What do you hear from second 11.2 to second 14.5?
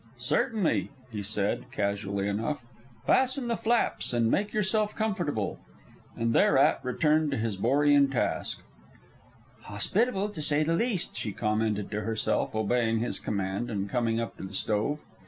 commented to herself, obeying his command and coming up to